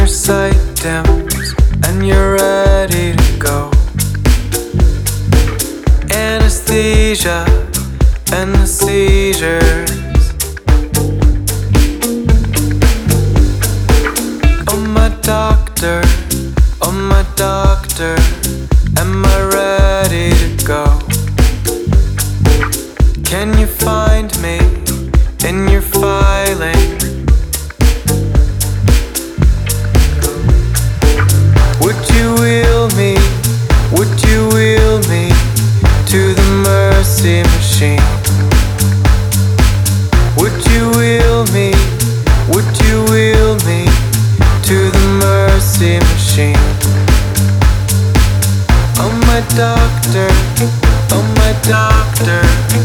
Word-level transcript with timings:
your 0.00 0.06
sight 0.06 0.56
dims 0.76 1.54
and 1.84 2.06
you're 2.06 2.32
ready 2.32 3.14
to 3.14 3.38
go. 3.38 3.70
Anesthesia 6.10 7.44
and 8.32 8.54
the 8.54 8.66
seizures. 8.66 9.90
Oh, 14.68 14.80
my 14.96 15.10
doctor, 15.20 16.00
oh, 16.80 16.92
my 16.92 17.22
doctor, 17.36 18.16
am 18.96 19.22
I 19.26 19.38
ready 19.58 20.30
to 20.42 20.64
go? 20.64 20.84
Can 23.22 23.58
you 23.58 23.66
find 23.66 24.30
me 24.40 24.56
in 25.46 25.68
your 25.68 25.82
machine? 37.38 38.02
Would 40.36 40.56
you 40.70 40.90
wheel 40.98 41.46
me? 41.56 41.70
Would 42.52 42.70
you 42.84 43.04
wheel 43.10 43.54
me 43.68 43.86
to 44.68 44.76
the 44.96 45.06
mercy 45.22 45.98
machine? 46.10 46.64
Oh 48.98 49.12
my 49.28 49.40
doctor, 49.54 50.28
oh 51.14 51.24
my 51.40 51.52
doctor. 51.68 52.79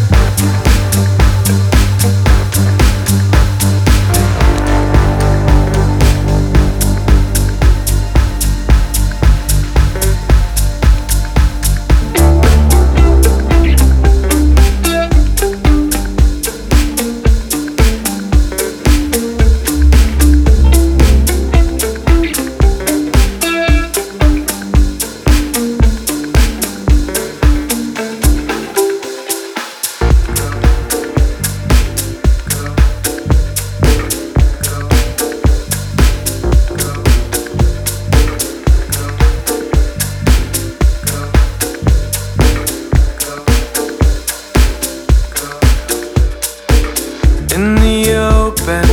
in 47.55 47.75
the 47.75 48.13
open, 48.13 48.85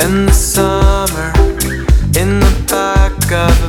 in 0.00 0.24
the 0.24 0.32
summer, 0.32 1.30
in 2.18 2.40
the 2.40 2.64
back 2.66 3.12
of 3.30 3.61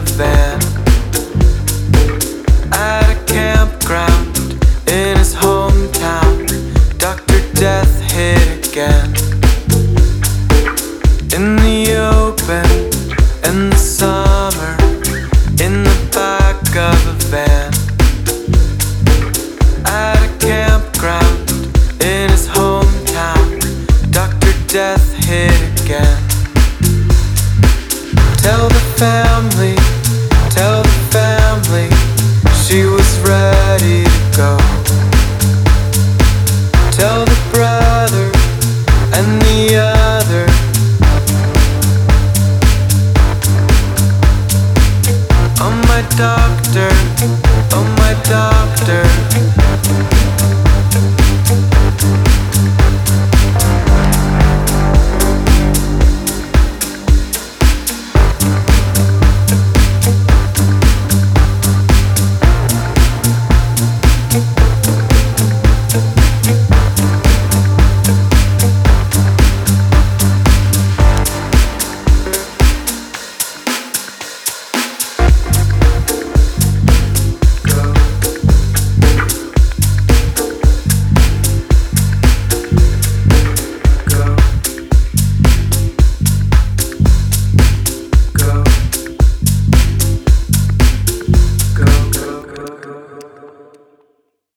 Tell 28.43 28.67
the 28.67 28.83
family, 28.97 29.75
tell 30.49 30.83
the 30.83 30.89
family, 31.15 31.89
she 32.53 32.83
was 32.83 33.17
ready 33.19 34.03
to 34.03 34.37
go. 34.37 34.57
Tell 36.91 37.23
the 37.23 37.39
brother 37.53 38.29
and 39.15 39.41
the 39.43 39.77
other. 39.77 40.45
Oh, 45.61 45.71
my 45.87 46.01
doctor. 46.17 47.52